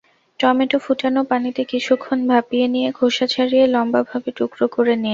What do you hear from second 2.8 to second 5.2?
খোসা ছাড়িয়ে লম্বাভাবে টুকরো করে নিন।